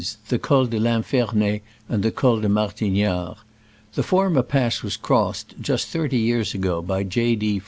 [0.29, 3.35] the Col de rinfernet and the Col de Martignare.
[3.93, 7.35] The former pass was crossed just thirty years ago by J.
[7.35, 7.59] D.